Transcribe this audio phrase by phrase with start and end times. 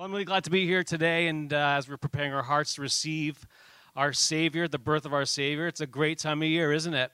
[0.00, 2.76] Well, I'm really glad to be here today, and uh, as we're preparing our hearts
[2.76, 3.46] to receive
[3.94, 7.12] our Savior, the birth of our Savior, it's a great time of year, isn't it?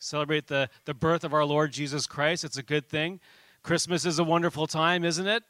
[0.00, 2.42] Celebrate the, the birth of our Lord Jesus Christ.
[2.42, 3.20] It's a good thing.
[3.62, 5.44] Christmas is a wonderful time, isn't it?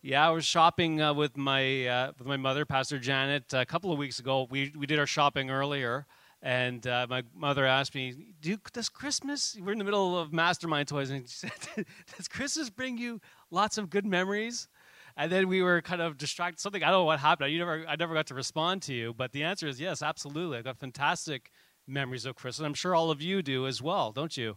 [0.00, 3.92] Yeah, I was shopping uh, with my uh, with my mother, Pastor Janet, a couple
[3.92, 4.46] of weeks ago.
[4.48, 6.06] We we did our shopping earlier,
[6.40, 10.88] and uh, my mother asked me, Do, "Does Christmas?" We're in the middle of Mastermind
[10.88, 11.52] Toys, and she said,
[12.16, 13.20] "Does Christmas bring you
[13.50, 14.68] lots of good memories?"
[15.16, 16.60] And then we were kind of distracted.
[16.60, 17.52] Something I don't know what happened.
[17.52, 20.58] You never, I never got to respond to you, but the answer is yes, absolutely.
[20.58, 21.50] I've got fantastic
[21.86, 22.66] memories of Christmas.
[22.66, 24.56] I'm sure all of you do as well, don't you?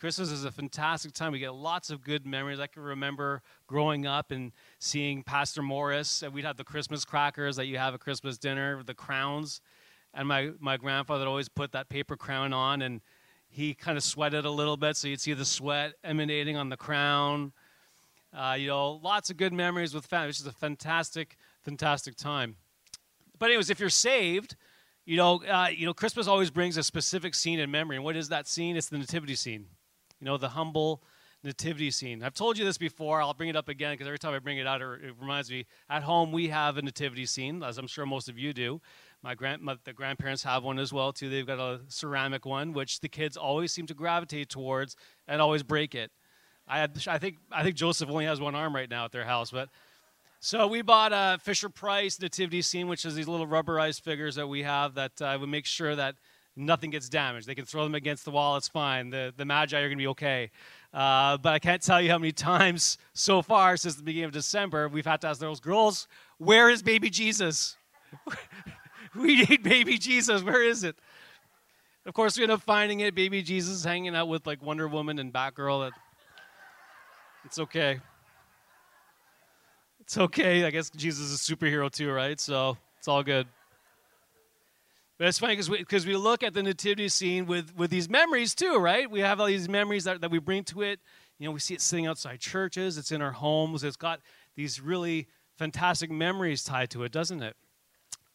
[0.00, 1.32] Christmas is a fantastic time.
[1.32, 2.58] We get lots of good memories.
[2.58, 6.22] I can remember growing up and seeing Pastor Morris.
[6.22, 9.60] And we'd have the Christmas crackers that you have at Christmas dinner, the crowns.
[10.12, 13.00] And my, my grandfather always put that paper crown on, and
[13.48, 16.76] he kind of sweated a little bit, so you'd see the sweat emanating on the
[16.76, 17.52] crown.
[18.34, 20.30] Uh, you know, lots of good memories with family.
[20.30, 22.56] It's just a fantastic, fantastic time.
[23.38, 24.56] But anyways, if you're saved,
[25.04, 27.96] you know, uh, you know, Christmas always brings a specific scene in memory.
[27.96, 28.76] And what is that scene?
[28.76, 29.66] It's the nativity scene.
[30.20, 31.02] You know, the humble
[31.44, 32.22] nativity scene.
[32.22, 33.20] I've told you this before.
[33.20, 35.66] I'll bring it up again because every time I bring it out, it reminds me.
[35.90, 38.80] At home, we have a nativity scene, as I'm sure most of you do.
[39.22, 41.28] My grand, my, the grandparents have one as well too.
[41.28, 44.96] They've got a ceramic one, which the kids always seem to gravitate towards
[45.28, 46.10] and always break it.
[46.66, 49.24] I, had, I think I think Joseph only has one arm right now at their
[49.24, 49.68] house, but
[50.40, 54.46] so we bought a Fisher Price nativity scene, which is these little rubberized figures that
[54.46, 56.16] we have that uh, would make sure that
[56.56, 57.46] nothing gets damaged.
[57.46, 59.10] They can throw them against the wall; it's fine.
[59.10, 60.50] The the Magi are going to be okay.
[60.92, 64.32] Uh, but I can't tell you how many times so far since the beginning of
[64.32, 67.76] December we've had to ask those girls, "Where is baby Jesus?
[69.14, 70.42] we need baby Jesus.
[70.42, 70.96] Where is it?"
[72.06, 73.14] Of course, we end up finding it.
[73.14, 75.88] Baby Jesus hanging out with like Wonder Woman and Batgirl.
[75.88, 75.98] That
[77.44, 78.00] it's okay.
[80.00, 80.64] It's okay.
[80.64, 82.38] I guess Jesus is a superhero too, right?
[82.38, 83.46] So it's all good.
[85.18, 88.54] But it's funny because we, we look at the nativity scene with, with these memories
[88.54, 89.08] too, right?
[89.08, 91.00] We have all these memories that, that we bring to it.
[91.38, 94.20] You know, we see it sitting outside churches, it's in our homes, it's got
[94.56, 95.28] these really
[95.58, 97.56] fantastic memories tied to it, doesn't it?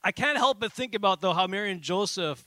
[0.03, 2.45] I can't help but think about though how Mary and Joseph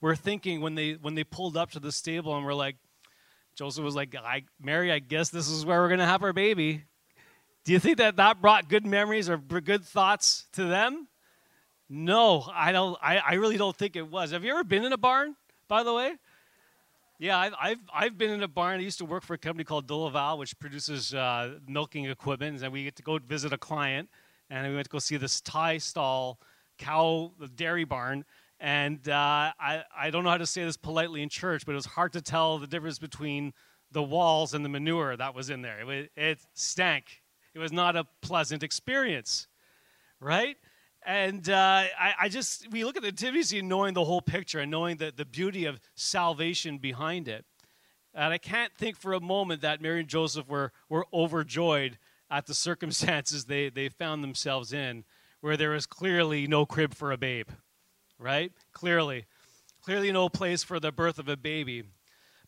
[0.00, 2.76] were thinking when they when they pulled up to the stable and were like,
[3.54, 6.32] Joseph was like, I, Mary, I guess this is where we're going to have our
[6.32, 6.84] baby.
[7.64, 11.06] Do you think that that brought good memories or good thoughts to them?
[11.88, 12.98] No, I don't.
[13.02, 14.30] I, I really don't think it was.
[14.30, 15.36] Have you ever been in a barn,
[15.68, 16.14] by the way?
[17.18, 18.80] Yeah, I've, I've, I've been in a barn.
[18.80, 22.62] I used to work for a company called DeLaval, which produces uh, milking equipment.
[22.62, 24.08] And we get to go visit a client,
[24.50, 26.40] and we went to go see this tie stall
[26.78, 28.24] cow dairy barn.
[28.62, 31.74] And uh, I, I don't know how to say this politely in church, but it
[31.74, 33.54] was hard to tell the difference between
[33.90, 35.80] the walls and the manure that was in there.
[35.90, 37.22] It, it stank.
[37.56, 39.48] It was not a pleasant experience,
[40.20, 40.56] right?
[41.04, 44.60] And uh, I, I, just, we look at the nativity scene knowing the whole picture
[44.60, 47.44] and knowing the, the beauty of salvation behind it.
[48.14, 51.98] And I can't think for a moment that Mary and Joseph were, were overjoyed
[52.30, 55.02] at the circumstances they, they found themselves in,
[55.40, 57.48] where there was clearly no crib for a babe
[58.22, 58.52] right?
[58.72, 59.26] Clearly.
[59.82, 61.82] Clearly, no place for the birth of a baby.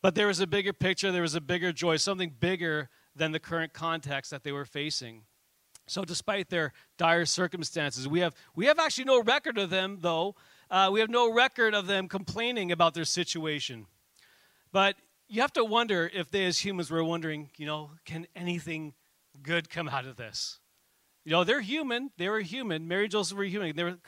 [0.00, 3.40] But there was a bigger picture, there was a bigger joy, something bigger than the
[3.40, 5.22] current context that they were facing.
[5.86, 10.34] So, despite their dire circumstances, we have, we have actually no record of them, though.
[10.70, 13.86] Uh, we have no record of them complaining about their situation.
[14.72, 14.96] But
[15.28, 18.94] you have to wonder if they, as humans, were wondering, you know, can anything
[19.42, 20.58] good come out of this?
[21.24, 22.10] You know, they're human.
[22.18, 22.86] They were human.
[22.86, 23.74] Mary Joseph were human.
[23.74, 23.98] They, were,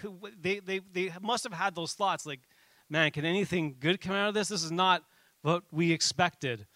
[0.41, 2.41] they, they, they must have had those thoughts like,
[2.91, 4.49] man, can anything good come out of this?
[4.49, 5.03] This is not
[5.43, 6.67] what we expected.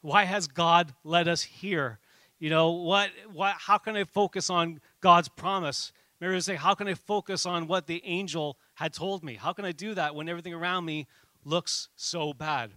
[0.00, 1.98] Why has God led us here?
[2.38, 5.92] You know, what, what, how can I focus on God's promise?
[6.20, 9.34] Mary was saying, how can I focus on what the angel had told me?
[9.34, 11.08] How can I do that when everything around me
[11.44, 12.70] looks so bad?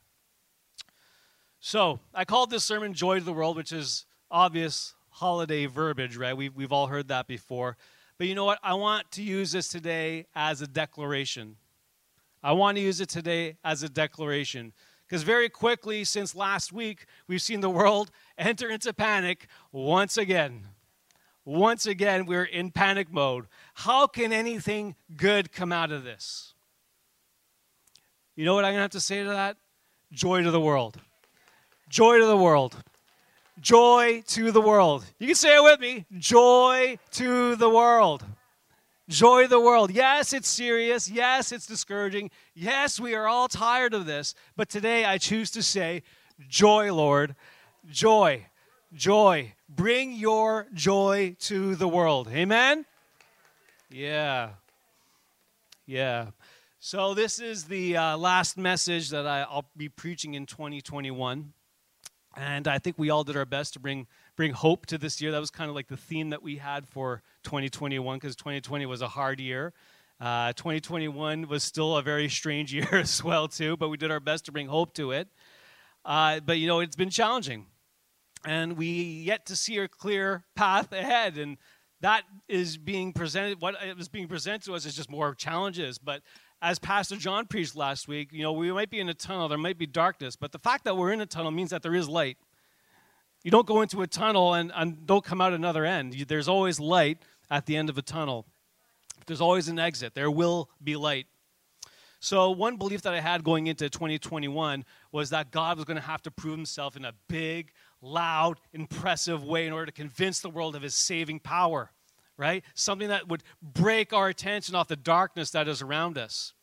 [1.59, 6.35] So I called this sermon Joy to the World, which is obvious holiday verbiage, right?
[6.35, 7.77] We've, we've all heard that before.
[8.17, 8.59] But you know what?
[8.63, 11.57] I want to use this today as a declaration.
[12.43, 14.73] I want to use it today as a declaration.
[15.07, 20.63] Because very quickly, since last week, we've seen the world enter into panic once again.
[21.43, 23.47] Once again, we're in panic mode.
[23.73, 26.53] How can anything good come out of this?
[28.35, 29.57] You know what I'm going to have to say to that?
[30.11, 30.97] Joy to the world.
[31.89, 32.77] Joy to the world.
[33.61, 35.05] Joy to the world.
[35.19, 36.05] You can say it with me.
[36.17, 38.25] Joy to the world.
[39.07, 39.91] Joy to the world.
[39.91, 41.09] Yes, it's serious.
[41.09, 42.31] Yes, it's discouraging.
[42.55, 44.33] Yes, we are all tired of this.
[44.55, 46.01] But today I choose to say,
[46.49, 47.35] Joy, Lord.
[47.87, 48.47] Joy.
[48.93, 49.53] Joy.
[49.69, 52.27] bring your joy to the world.
[52.29, 52.85] Amen?
[53.91, 54.49] Yeah.
[55.85, 56.27] Yeah.
[56.79, 61.53] So, this is the uh, last message that I, I'll be preaching in 2021.
[62.35, 65.31] And I think we all did our best to bring, bring hope to this year.
[65.31, 69.01] That was kind of like the theme that we had for 2021 because 2020 was
[69.01, 69.73] a hard year.
[70.19, 74.19] Uh, 2021 was still a very strange year as well, too, but we did our
[74.19, 75.27] best to bring hope to it.
[76.05, 77.65] Uh, but, you know, it's been challenging.
[78.45, 81.37] And we yet to see a clear path ahead.
[81.37, 81.57] And
[81.99, 85.97] that is being presented, what is being presented to us is just more challenges.
[85.99, 86.21] But
[86.61, 89.57] as Pastor John preached last week, you know, we might be in a tunnel, there
[89.57, 92.07] might be darkness, but the fact that we're in a tunnel means that there is
[92.07, 92.37] light.
[93.43, 96.13] You don't go into a tunnel and, and don't come out another end.
[96.13, 97.17] You, there's always light
[97.49, 98.45] at the end of a tunnel.
[99.25, 100.13] There's always an exit.
[100.13, 101.25] There will be light.
[102.19, 106.03] So, one belief that I had going into 2021 was that God was going to
[106.03, 110.49] have to prove himself in a big, loud, impressive way in order to convince the
[110.49, 111.91] world of his saving power,
[112.37, 112.63] right?
[112.73, 116.53] Something that would break our attention off the darkness that is around us.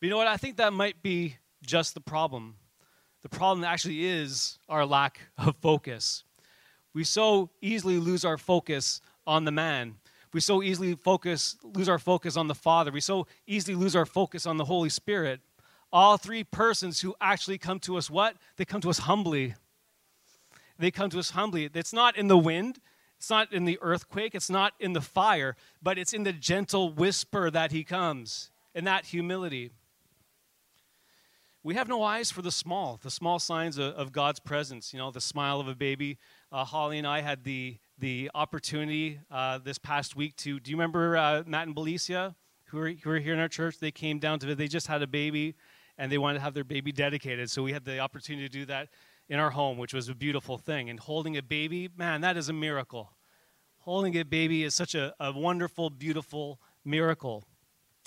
[0.00, 0.28] But you know what?
[0.28, 2.56] I think that might be just the problem.
[3.22, 6.24] The problem actually is our lack of focus.
[6.94, 9.96] We so easily lose our focus on the man
[10.32, 12.90] we so easily focus, lose our focus on the Father.
[12.90, 15.40] We so easily lose our focus on the Holy Spirit.
[15.92, 18.36] All three persons who actually come to us what?
[18.56, 19.54] They come to us humbly.
[20.78, 21.70] They come to us humbly.
[21.72, 22.78] It's not in the wind,
[23.18, 26.92] it's not in the earthquake, it's not in the fire, but it's in the gentle
[26.92, 29.72] whisper that He comes, in that humility.
[31.64, 34.92] We have no eyes for the small, the small signs of, of God's presence.
[34.94, 36.16] You know, the smile of a baby.
[36.52, 40.60] Uh, Holly and I had the the opportunity uh, this past week to.
[40.60, 42.36] Do you remember uh, Matt and Belicia,
[42.66, 43.80] who were, who were here in our church?
[43.80, 44.54] They came down to.
[44.54, 45.56] They just had a baby,
[45.98, 47.50] and they wanted to have their baby dedicated.
[47.50, 48.88] So we had the opportunity to do that
[49.28, 50.88] in our home, which was a beautiful thing.
[50.90, 53.12] And holding a baby, man, that is a miracle.
[53.78, 57.44] Holding a baby is such a, a wonderful, beautiful miracle.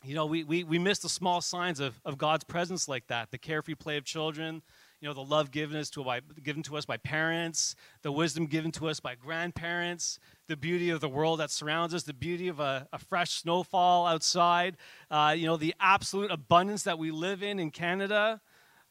[0.03, 3.29] You know, we, we, we miss the small signs of, of God's presence like that
[3.29, 4.63] the carefree play of children,
[4.99, 8.47] you know, the love given, us to, by, given to us by parents, the wisdom
[8.47, 12.47] given to us by grandparents, the beauty of the world that surrounds us, the beauty
[12.47, 14.77] of a, a fresh snowfall outside,
[15.11, 18.41] uh, you know, the absolute abundance that we live in in Canada,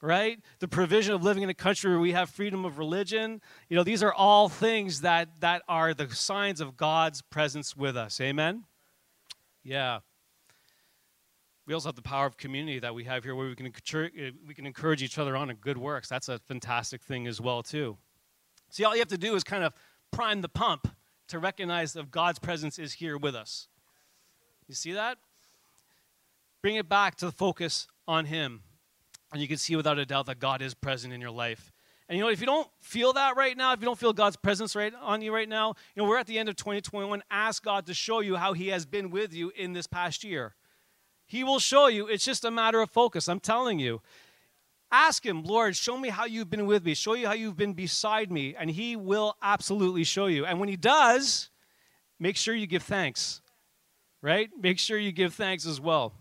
[0.00, 0.40] right?
[0.60, 3.40] The provision of living in a country where we have freedom of religion.
[3.68, 7.96] You know, these are all things that, that are the signs of God's presence with
[7.96, 8.20] us.
[8.20, 8.64] Amen?
[9.62, 10.00] Yeah.
[11.66, 14.08] We also have the power of community that we have here where we can, uh,
[14.46, 16.08] we can encourage each other on in good works.
[16.08, 17.98] That's a fantastic thing as well, too.
[18.70, 19.72] See, all you have to do is kind of
[20.10, 20.88] prime the pump
[21.28, 23.68] to recognize that God's presence is here with us.
[24.66, 25.18] You see that?
[26.62, 28.62] Bring it back to the focus on Him.
[29.32, 31.72] And you can see without a doubt that God is present in your life.
[32.08, 34.36] And you know, if you don't feel that right now, if you don't feel God's
[34.36, 37.22] presence right on you right now, you know, we're at the end of 2021.
[37.30, 40.56] Ask God to show you how He has been with you in this past year.
[41.24, 42.08] He will show you.
[42.08, 43.28] It's just a matter of focus.
[43.28, 44.02] I'm telling you.
[44.90, 46.94] Ask Him, Lord, show me how you've been with me.
[46.94, 48.56] Show you how you've been beside me.
[48.58, 50.44] And He will absolutely show you.
[50.44, 51.50] And when He does,
[52.18, 53.40] make sure you give thanks,
[54.20, 54.50] right?
[54.60, 56.12] Make sure you give thanks as well.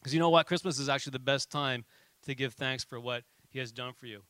[0.00, 0.48] Because you know what?
[0.48, 1.84] Christmas is actually the best time
[2.22, 4.22] to give thanks for what He has done for you.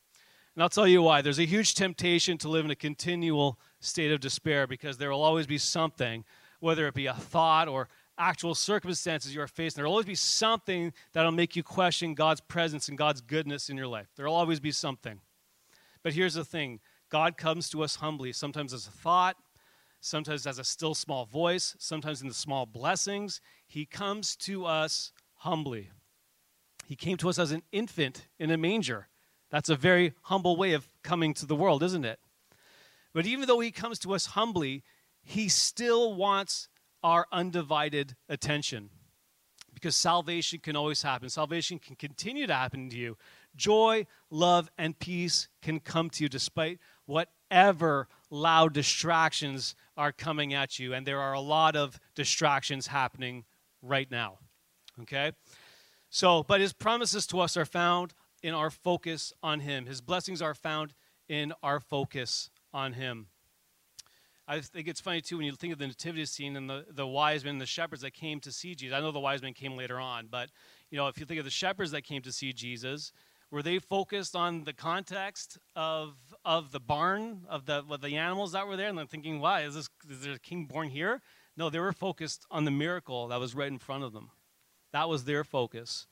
[0.54, 1.22] And I'll tell you why.
[1.22, 5.22] There's a huge temptation to live in a continual state of despair because there will
[5.22, 6.24] always be something,
[6.60, 9.76] whether it be a thought or actual circumstances you are facing.
[9.76, 13.76] There will always be something that'll make you question God's presence and God's goodness in
[13.76, 14.08] your life.
[14.16, 15.20] There will always be something.
[16.02, 19.36] But here's the thing God comes to us humbly, sometimes as a thought,
[20.00, 23.40] sometimes as a still small voice, sometimes in the small blessings.
[23.66, 25.90] He comes to us humbly.
[26.92, 29.08] He came to us as an infant in a manger.
[29.50, 32.20] That's a very humble way of coming to the world, isn't it?
[33.14, 34.82] But even though he comes to us humbly,
[35.22, 36.68] he still wants
[37.02, 38.90] our undivided attention.
[39.72, 41.30] Because salvation can always happen.
[41.30, 43.16] Salvation can continue to happen to you.
[43.56, 50.78] Joy, love, and peace can come to you despite whatever loud distractions are coming at
[50.78, 50.92] you.
[50.92, 53.46] And there are a lot of distractions happening
[53.80, 54.40] right now.
[55.00, 55.32] Okay?
[56.14, 59.86] So, but his promises to us are found in our focus on him.
[59.86, 60.92] His blessings are found
[61.26, 63.28] in our focus on him.
[64.46, 67.06] I think it's funny too when you think of the nativity scene and the, the
[67.06, 68.94] wise men and the shepherds that came to see Jesus.
[68.94, 70.50] I know the wise men came later on, but
[70.90, 73.10] you know, if you think of the shepherds that came to see Jesus,
[73.50, 78.52] were they focused on the context of of the barn of the of the animals
[78.52, 81.22] that were there and then thinking, why is this is there a king born here?
[81.56, 84.28] No, they were focused on the miracle that was right in front of them.
[84.92, 86.06] That was their focus.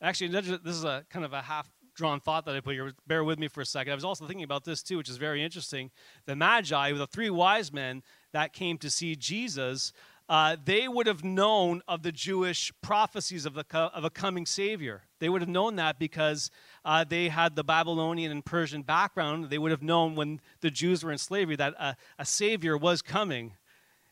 [0.00, 1.68] Actually, this is a kind of a half
[1.98, 2.92] drawn thought that I put here.
[3.06, 3.92] Bear with me for a second.
[3.92, 5.90] I was also thinking about this too, which is very interesting.
[6.26, 9.92] The Magi, the three wise men that came to see Jesus,
[10.28, 15.02] uh, they would have known of the Jewish prophecies of, the of a coming Savior.
[15.18, 16.50] They would have known that because
[16.84, 19.50] uh, they had the Babylonian and Persian background.
[19.50, 23.02] They would have known when the Jews were in slavery that a, a Savior was
[23.02, 23.54] coming.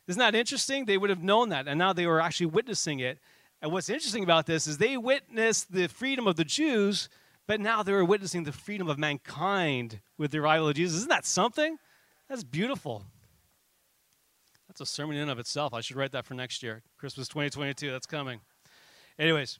[0.07, 0.85] Isn't that interesting?
[0.85, 3.19] They would have known that, and now they were actually witnessing it.
[3.61, 7.09] And what's interesting about this is they witnessed the freedom of the Jews,
[7.47, 10.97] but now they were witnessing the freedom of mankind with the arrival of Jesus.
[10.97, 11.77] Isn't that something?
[12.29, 13.03] That's beautiful.
[14.67, 15.73] That's a sermon in of itself.
[15.73, 16.83] I should write that for next year.
[16.97, 18.41] Christmas 2022, that's coming.
[19.17, 19.59] Anyways,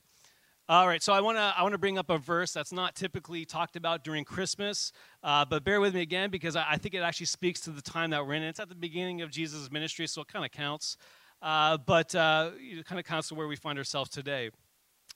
[0.70, 2.94] all right, so I want to I want to bring up a verse that's not
[2.94, 4.92] typically talked about during Christmas,
[5.24, 7.82] uh, but bear with me again because I, I, think it actually speaks to the
[7.82, 8.44] time that we're in.
[8.44, 10.98] It's at the beginning of Jesus' ministry, so it kind of counts,
[11.42, 12.52] uh, but uh,
[12.86, 14.50] kind of to where we find ourselves today.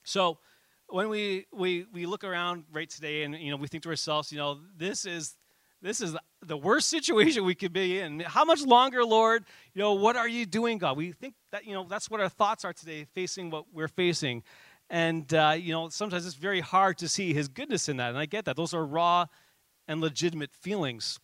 [0.04, 0.40] So
[0.88, 4.32] when we, we we look around right today, and you know we think to ourselves,
[4.32, 5.36] you know, this is
[5.82, 8.20] this is the worst situation we could be in.
[8.20, 9.46] How much longer, Lord?
[9.74, 10.98] You know, what are you doing, God?
[10.98, 14.44] We think that you know that's what our thoughts are today, facing what we're facing.
[14.92, 18.10] And, uh, you know, sometimes it's very hard to see his goodness in that.
[18.10, 18.58] And I get that.
[18.58, 19.25] Those are raw
[19.88, 21.18] and legitimate feelings.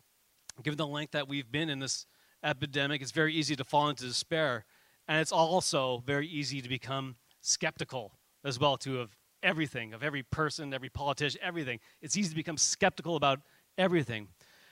[0.64, 2.06] Given the length that we've been in this
[2.42, 4.64] epidemic, it's very easy to fall into despair.
[5.08, 10.24] And it's also very easy to become skeptical as well, too, of everything, of every
[10.24, 11.80] person, every politician, everything.
[12.02, 13.40] It's easy to become skeptical about
[13.78, 14.30] everything.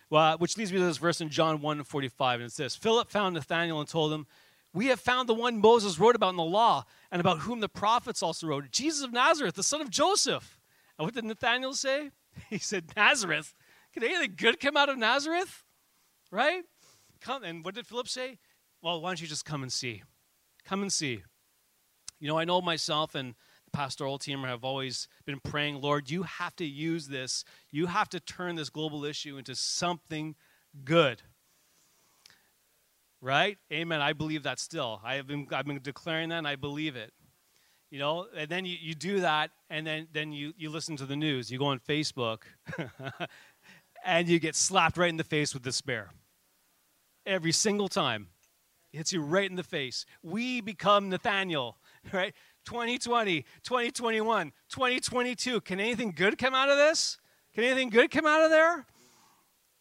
[0.10, 3.10] Well, which leads me to this verse in John 1 45, and it's this Philip
[3.10, 4.27] found Nathanael and told him,
[4.74, 7.70] we have found the one Moses wrote about in the law and about whom the
[7.70, 10.60] prophets also wrote Jesus of Nazareth, the son of Joseph.
[11.00, 12.12] And what did Nathanael say?
[12.50, 13.56] He said, Nazareth?
[13.94, 15.63] Can anything good come out of Nazareth?
[16.30, 16.63] Right?
[17.22, 18.39] Come, and what did Philip say?
[18.82, 20.04] Well, why don't you just come and see?
[20.65, 21.24] Come and see.
[22.19, 26.24] You know, I know myself and the pastoral team have always been praying, Lord, you
[26.24, 27.43] have to use this.
[27.72, 30.36] You have to turn this global issue into something
[30.84, 31.22] good
[33.25, 33.57] right?
[33.74, 34.01] Amen.
[34.01, 35.01] I believe that still.
[35.03, 37.12] I have been, I've been declaring that and I believe it.
[37.89, 41.05] You know, and then you, you do that and then, then you, you listen to
[41.05, 41.51] the news.
[41.51, 42.43] You go on Facebook
[44.05, 46.12] and you get slapped right in the face with despair.
[47.25, 48.27] Every single time.
[48.96, 50.06] It hits you right in the face.
[50.24, 51.75] We become Nathaniel,
[52.14, 52.34] right?
[52.64, 55.60] 2020, 2021, 2022.
[55.60, 57.18] Can anything good come out of this?
[57.54, 58.86] Can anything good come out of there?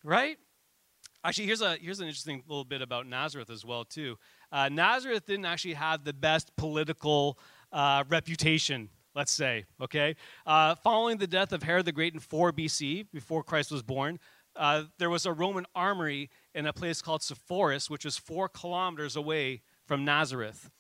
[0.03, 0.37] Right?
[1.23, 4.19] Actually, here's, a, here's an interesting little bit about Nazareth as well, too.
[4.51, 7.39] Uh, Nazareth didn't actually have the best political
[7.71, 10.17] uh, reputation, let's say, okay?
[10.45, 14.19] Uh, following the death of Herod the Great in 4 BC, before Christ was born,
[14.57, 19.17] uh, there was a Roman armory in a place called Sepphoris, which was four kilometers
[19.17, 20.71] away from Nazareth.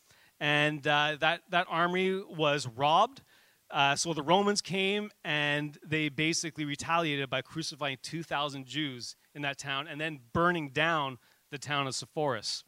[0.41, 3.23] And uh, that, that armory was robbed.
[3.71, 9.59] Uh, so the Romans came and they basically retaliated by crucifying 2,000 Jews in that
[9.59, 11.19] town and then burning down
[11.51, 12.63] the town of Sepphoris,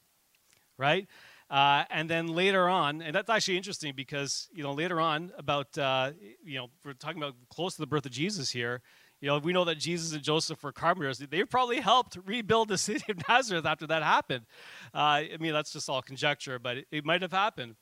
[0.78, 1.06] right?
[1.48, 5.78] Uh, and then later on, and that's actually interesting because you know later on about
[5.78, 6.10] uh,
[6.44, 8.82] you know we're talking about close to the birth of Jesus here.
[9.26, 11.18] You know we know that Jesus and Joseph were carpenters.
[11.18, 14.46] They probably helped rebuild the city of Nazareth after that happened.
[14.94, 17.74] Uh, I mean that's just all conjecture, but it, it, might have happened.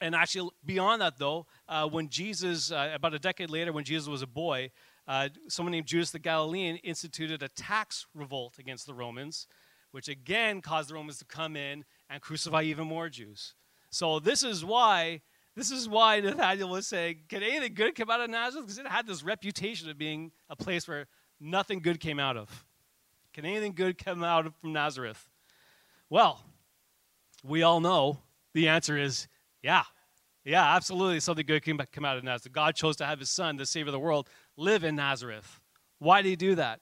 [0.00, 4.08] And actually, beyond that though, uh, when Jesus uh, about a decade later, when Jesus
[4.08, 4.72] was a boy,
[5.06, 9.46] uh, someone named Judas the Galilean instituted a tax revolt against the Romans,
[9.92, 13.54] which again caused the Romans to come in and crucify even more Jews.
[13.90, 15.20] So this is why
[15.54, 18.86] this is why Nathaniel was saying, "Can anything good come out of Nazareth?" Because it
[18.86, 21.06] had this reputation of being a place where
[21.40, 22.64] nothing good came out of.
[23.32, 25.28] Can anything good come out of, from Nazareth?
[26.10, 26.44] Well,
[27.42, 28.20] we all know
[28.52, 29.28] the answer is
[29.62, 29.84] yeah.
[30.44, 31.20] Yeah, absolutely.
[31.20, 32.52] Something good can come out of Nazareth.
[32.52, 35.60] God chose to have his son, the Savior of the world, live in Nazareth.
[35.98, 36.80] Why did he do that?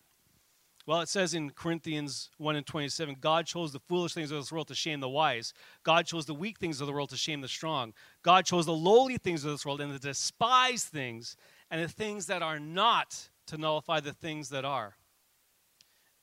[0.90, 4.50] Well, it says in Corinthians 1 and 27 God chose the foolish things of this
[4.50, 5.54] world to shame the wise.
[5.84, 7.92] God chose the weak things of the world to shame the strong.
[8.24, 11.36] God chose the lowly things of this world and the despised things
[11.70, 14.96] and the things that are not to nullify the things that are.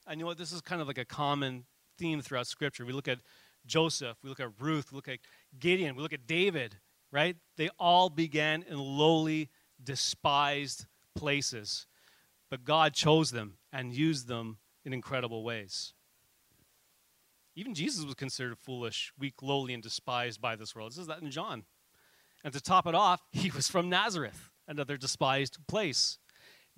[0.06, 0.38] And you know what?
[0.38, 1.64] This is kind of like a common
[1.98, 2.86] theme throughout Scripture.
[2.86, 3.20] We look at
[3.66, 5.20] Joseph, we look at Ruth, we look at
[5.58, 6.76] Gideon, we look at David,
[7.10, 7.38] right?
[7.56, 9.50] They all began in lowly,
[9.82, 11.88] despised places,
[12.50, 15.94] but God chose them and use them in incredible ways.
[17.56, 20.92] Even Jesus was considered foolish, weak, lowly, and despised by this world.
[20.92, 21.64] It says that in John.
[22.44, 26.18] And to top it off, he was from Nazareth, another despised place.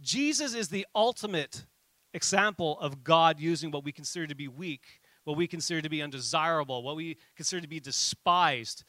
[0.02, 1.66] Jesus is the ultimate
[2.14, 6.02] example of God using what we consider to be weak, what we consider to be
[6.02, 8.84] undesirable, what we consider to be despised,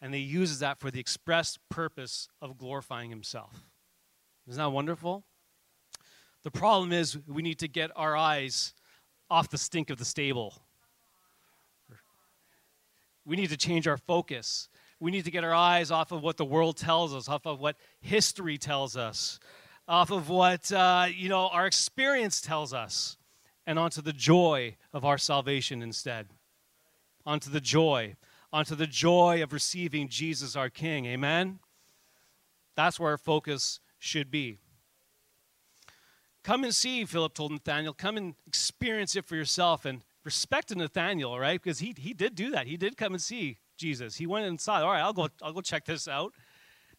[0.00, 3.66] and he uses that for the express purpose of glorifying himself.
[4.46, 5.24] Isn't that wonderful?
[6.42, 8.72] The problem is we need to get our eyes
[9.30, 10.62] off the stink of the stable.
[13.24, 14.68] We need to change our focus.
[14.98, 17.60] We need to get our eyes off of what the world tells us, off of
[17.60, 19.38] what history tells us,
[19.86, 23.16] off of what uh, you know our experience tells us,
[23.66, 26.28] and onto the joy of our salvation instead.
[27.26, 28.16] Onto the joy,
[28.52, 31.04] onto the joy of receiving Jesus our King.
[31.06, 31.60] Amen.
[32.76, 34.58] That's where our focus should be.
[36.42, 37.92] Come and see, Philip told Nathaniel.
[37.92, 41.62] Come and experience it for yourself and respect Nathaniel, right?
[41.62, 42.66] Because he, he did do that.
[42.66, 44.16] He did come and see Jesus.
[44.16, 46.32] He went saw, all right, I'll go, I'll go check this out.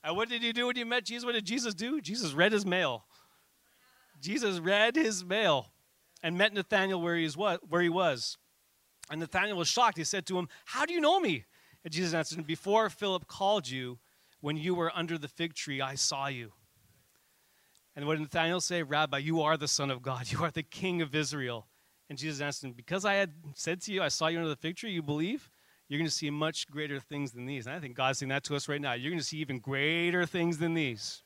[0.04, 1.26] And what did he do when he met Jesus?
[1.26, 2.02] What did Jesus do?
[2.02, 3.06] Jesus read his mail.
[4.20, 5.72] Jesus read his mail
[6.24, 8.38] and met Nathaniel where he, is, where he was.
[9.10, 9.98] And Nathaniel was shocked.
[9.98, 11.46] He said to him, How do you know me?
[11.84, 14.00] And Jesus answered, him, Before Philip called you,
[14.40, 16.52] when you were under the fig tree, I saw you.
[17.96, 18.84] And what did Nathanael say?
[18.84, 20.28] Rabbi, you are the Son of God.
[20.32, 21.68] You are the King of Israel.
[22.10, 24.56] And Jesus answered him, Because I had said to you, I saw you under the
[24.56, 25.50] fig tree, you believe?
[25.88, 27.68] You're going to see much greater things than these.
[27.68, 28.94] And I think God's saying that to us right now.
[28.94, 31.22] You're going to see even greater things than these.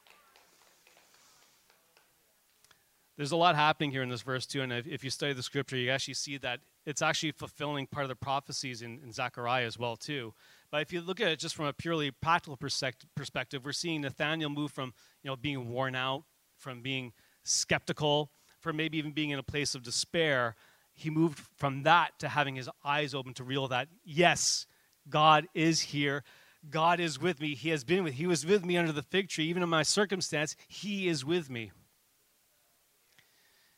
[3.15, 4.62] There's a lot happening here in this verse, too.
[4.62, 8.10] And if you study the scripture, you actually see that it's actually fulfilling part of
[8.10, 10.34] the prophecies in, in Zechariah as well, too.
[10.69, 14.50] But if you look at it just from a purely practical perspective, we're seeing Nathaniel
[14.50, 14.93] move from
[15.24, 16.24] you know, being worn out,
[16.65, 20.55] from being skeptical, from maybe even being in a place of despair.
[20.95, 24.65] He moved from that to having his eyes open to real that, yes,
[25.07, 26.24] God is here.
[26.67, 27.53] God is with me.
[27.53, 29.45] He has been with He was with me under the fig tree.
[29.45, 31.72] Even in my circumstance, He is with me.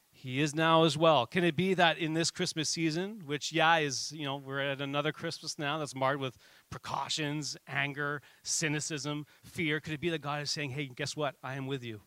[0.09, 1.25] He is now as well.
[1.25, 4.79] Can it be that in this Christmas season, which, yeah, is, you know, we're at
[4.79, 6.37] another Christmas now that's marred with
[6.69, 11.35] precautions, anger, cynicism, fear, could it be that God is saying, hey, guess what?
[11.43, 12.01] I am with you.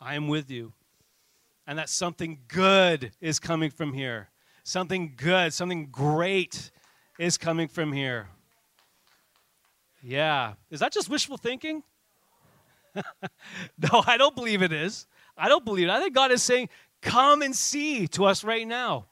[0.00, 0.72] I am with you.
[1.66, 4.30] And that something good is coming from here.
[4.64, 6.70] Something good, something great
[7.18, 8.28] is coming from here.
[10.02, 10.54] Yeah.
[10.70, 11.82] Is that just wishful thinking?
[12.94, 15.06] no, I don't believe it is.
[15.36, 15.90] I don't believe it.
[15.90, 16.68] I think God is saying,
[17.02, 19.06] come and see to us right now.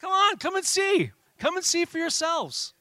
[0.00, 1.10] Come on, come and see.
[1.38, 2.74] Come and see for yourselves.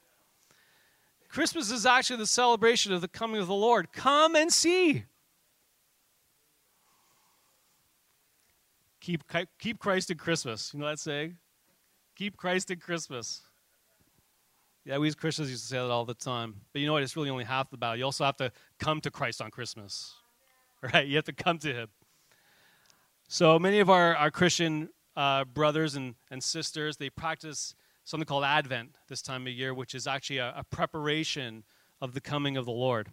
[1.29, 3.91] Christmas is actually the celebration of the coming of the Lord.
[3.91, 5.03] Come and see.
[9.05, 9.23] Keep,
[9.59, 10.73] keep Christ in Christmas.
[10.73, 11.37] You know that saying?
[12.15, 13.43] Keep Christ in Christmas.
[14.83, 16.55] Yeah, we as Christians used to say that all the time.
[16.73, 17.03] But you know what?
[17.03, 17.97] It's really only half the battle.
[17.97, 20.13] You also have to come to Christ on Christmas.
[20.93, 21.07] Right?
[21.07, 21.87] You have to come to Him.
[23.27, 28.43] So many of our, our Christian uh, brothers and, and sisters, they practice something called
[28.43, 31.63] Advent this time of year, which is actually a, a preparation
[32.01, 33.09] of the coming of the Lord,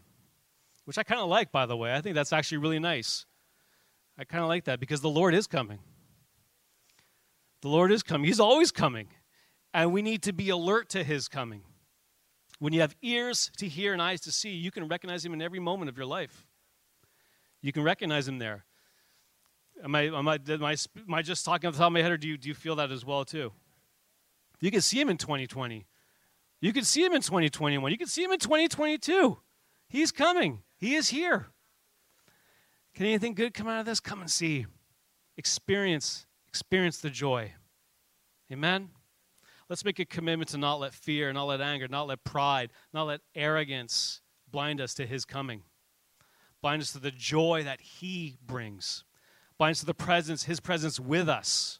[0.85, 1.95] which I kind of like, by the way.
[1.95, 3.25] I think that's actually really nice.
[4.19, 5.79] I kind of like that because the Lord is coming.
[7.63, 8.27] The Lord is coming.
[8.27, 9.09] He's always coming.
[9.73, 11.63] And we need to be alert to his coming.
[12.59, 15.41] When you have ears to hear and eyes to see, you can recognize him in
[15.41, 16.47] every moment of your life.
[17.63, 18.65] You can recognize him there.
[19.83, 22.03] Am I, am I, am I, am I just talking off the top of my
[22.03, 23.53] head, or do you, do you feel that as well, too?
[24.61, 25.87] You can see him in 2020.
[26.61, 27.91] You can see him in 2021.
[27.91, 29.39] You can see him in 2022.
[29.89, 30.63] He's coming.
[30.79, 31.49] He is here.
[32.95, 34.01] Can anything good come out of this?
[34.01, 34.67] Come and see.
[35.37, 37.53] Experience, experience the joy.
[38.53, 38.91] Amen.
[39.69, 43.05] Let's make a commitment to not let fear, not let anger, not let pride, not
[43.05, 45.63] let arrogance blind us to his coming.
[46.61, 49.05] Blind us to the joy that he brings
[49.63, 51.79] Blind us to the presence, his presence with us.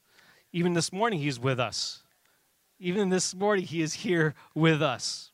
[0.53, 2.05] Even this morning, he's with us.
[2.79, 5.33] Even this morning, he is here with us.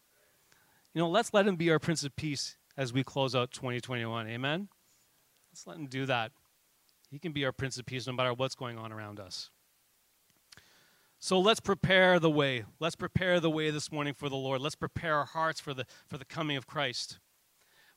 [0.94, 4.28] You know, let's let him be our Prince of Peace as we close out 2021.
[4.28, 4.68] Amen?
[5.58, 6.30] Let's let him do that.
[7.10, 9.50] He can be our Prince of Peace no matter what's going on around us.
[11.18, 12.64] So let's prepare the way.
[12.78, 14.60] Let's prepare the way this morning for the Lord.
[14.60, 17.18] Let's prepare our hearts for the, for the coming of Christ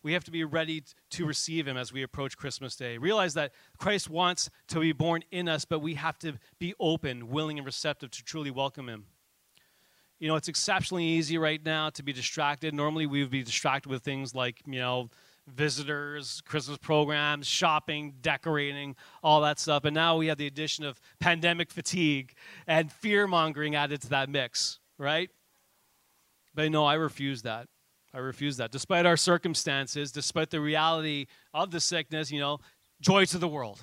[0.04, 2.98] we have to be ready to receive him as we approach Christmas Day.
[2.98, 7.30] Realize that Christ wants to be born in us, but we have to be open,
[7.30, 9.06] willing, and receptive to truly welcome him.
[10.20, 12.74] You know, it's exceptionally easy right now to be distracted.
[12.74, 15.10] Normally, we would be distracted with things like, you know,
[15.48, 19.86] visitors, Christmas programs, shopping, decorating, all that stuff.
[19.86, 22.34] And now we have the addition of pandemic fatigue
[22.68, 25.30] and fear mongering added to that mix, right?
[26.54, 27.68] But no, I refuse that.
[28.14, 28.72] I refuse that.
[28.72, 32.60] Despite our circumstances, despite the reality of the sickness, you know,
[33.00, 33.82] joy to the world.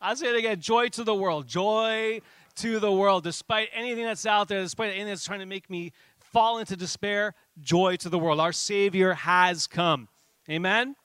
[0.00, 1.46] I'll say it again joy to the world.
[1.46, 2.20] Joy
[2.56, 3.24] to the world.
[3.24, 7.34] Despite anything that's out there, despite anything that's trying to make me fall into despair,
[7.60, 8.40] joy to the world.
[8.40, 10.08] Our Savior has come.
[10.48, 10.96] Amen?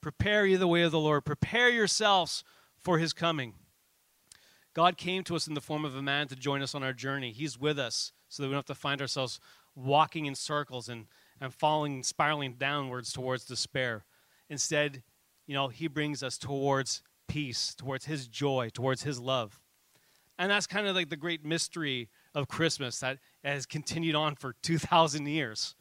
[0.00, 1.24] Prepare you the way of the Lord.
[1.24, 2.42] Prepare yourselves
[2.78, 3.54] for his coming.
[4.72, 6.92] God came to us in the form of a man to join us on our
[6.92, 7.32] journey.
[7.32, 9.40] He's with us so that we don't have to find ourselves
[9.74, 11.06] walking in circles and,
[11.40, 14.04] and falling, spiraling downwards towards despair.
[14.48, 15.02] Instead,
[15.46, 19.60] you know, he brings us towards peace, towards his joy, towards his love.
[20.38, 24.54] And that's kind of like the great mystery of Christmas that has continued on for
[24.62, 25.74] 2,000 years,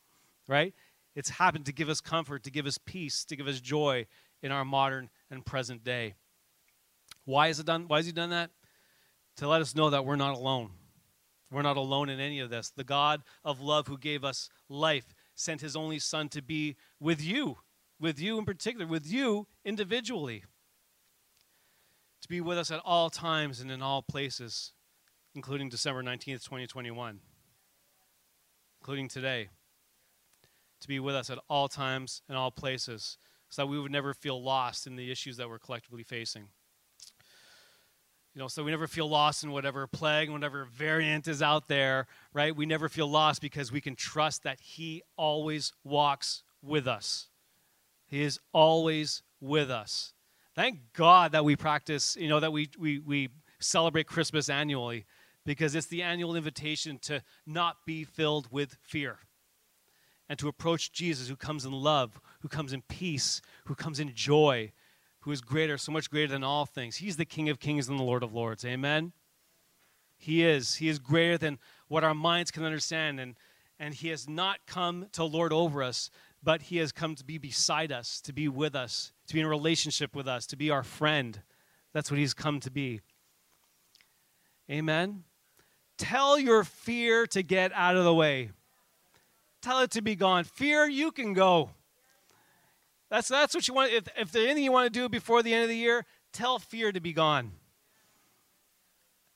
[0.48, 0.74] right?
[1.16, 4.06] It's happened to give us comfort, to give us peace, to give us joy
[4.42, 6.16] in our modern and present day.
[7.26, 7.86] Why has it done?
[7.88, 8.52] Why has he done that?
[9.38, 10.72] To let us know that we're not alone.
[11.52, 12.70] We're not alone in any of this.
[12.70, 17.22] The God of love who gave us life sent his only son to be with
[17.22, 17.58] you,
[18.00, 20.44] with you in particular, with you individually.
[22.22, 24.74] To be with us at all times and in all places,
[25.34, 27.20] including December 19th, 2021,
[28.82, 29.50] including today.
[30.82, 33.18] To be with us at all times and all places
[33.50, 36.48] so that we would never feel lost in the issues that we're collectively facing.
[38.34, 42.06] You know, so we never feel lost in whatever plague, whatever variant is out there,
[42.32, 42.56] right?
[42.56, 47.28] We never feel lost because we can trust that He always walks with us.
[48.06, 50.14] He is always with us.
[50.56, 55.06] Thank God that we practice, you know, that we, we, we celebrate Christmas annually
[55.46, 59.20] because it's the annual invitation to not be filled with fear
[60.30, 64.14] and to approach Jesus who comes in love, who comes in peace, who comes in
[64.14, 64.72] joy,
[65.22, 66.98] who is greater, so much greater than all things.
[66.98, 68.64] He's the King of kings and the Lord of lords.
[68.64, 69.12] Amen?
[70.18, 70.76] He is.
[70.76, 73.20] He is greater than what our minds can understand.
[73.20, 73.36] And,
[73.80, 76.12] and He has not come to lord over us,
[76.44, 79.48] but He has come to be beside us, to be with us, to be in
[79.48, 81.42] relationship with us, to be our friend.
[81.92, 83.02] That's what He's come to be.
[84.70, 85.24] Amen?
[85.98, 88.52] Tell your fear to get out of the way.
[89.62, 90.44] Tell it to be gone.
[90.46, 91.72] Fear, you can go.
[93.10, 93.92] That's, that's what you want.
[93.92, 96.60] If, if there's anything you want to do before the end of the year, tell
[96.60, 97.52] fear to be gone.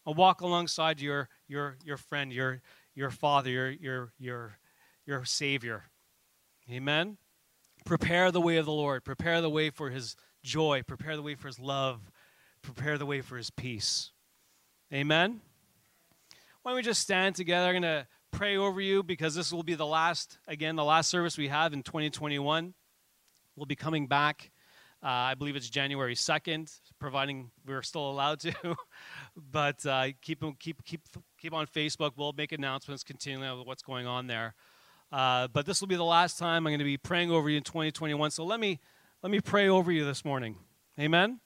[0.06, 2.62] I'll walk alongside your, your, your friend, your,
[2.94, 4.58] your father, your, your, your,
[5.06, 5.86] your savior.
[6.72, 7.18] Amen?
[7.86, 9.04] Prepare the way of the Lord.
[9.04, 10.84] Prepare the way for his joy.
[10.86, 12.12] Prepare the way for his love.
[12.62, 14.12] Prepare the way for his peace.
[14.94, 15.42] Amen?
[16.62, 17.68] Why don't we just stand together?
[17.68, 21.10] I'm going to pray over you because this will be the last, again, the last
[21.10, 22.74] service we have in 2021.
[23.56, 24.52] We'll be coming back.
[25.04, 28.54] Uh, I believe it's January 2nd, providing we're still allowed to.
[29.52, 31.02] but uh, keep, keep, keep,
[31.38, 32.14] keep on Facebook.
[32.18, 34.56] We'll make announcements continually of what's going on there.
[35.12, 37.58] Uh, but this will be the last time I'm going to be praying over you
[37.58, 38.32] in 2021.
[38.32, 38.80] So let me,
[39.22, 40.56] let me pray over you this morning.
[41.00, 41.40] Amen?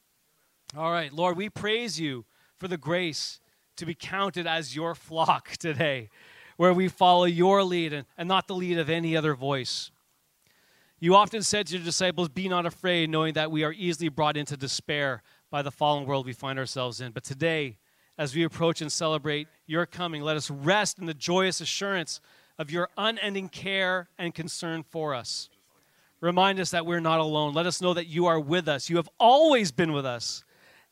[0.76, 2.26] All right, Lord, we praise you
[2.58, 3.42] for the grace
[3.76, 6.10] to be counted as your flock today,
[6.58, 9.92] where we follow your lead and, and not the lead of any other voice.
[11.00, 14.36] You often said to your disciples, Be not afraid, knowing that we are easily brought
[14.36, 17.12] into despair by the fallen world we find ourselves in.
[17.12, 17.78] But today,
[18.18, 22.20] as we approach and celebrate your coming, let us rest in the joyous assurance
[22.58, 25.50] of your unending care and concern for us.
[26.20, 27.54] Remind us that we're not alone.
[27.54, 28.90] Let us know that you are with us.
[28.90, 30.44] You have always been with us.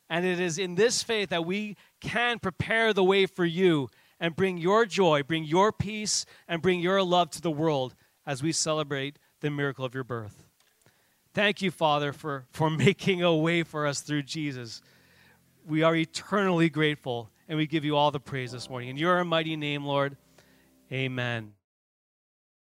[0.08, 4.36] And it is in this faith that we can prepare the way for you and
[4.36, 7.94] bring your joy, bring your peace, and bring your love to the world
[8.26, 10.44] as we celebrate the miracle of your birth.
[11.34, 14.80] Thank you, Father, for, for making a way for us through Jesus.
[15.66, 18.88] We are eternally grateful, and we give you all the praise this morning.
[18.88, 20.16] In your mighty name, Lord,
[20.90, 21.55] amen.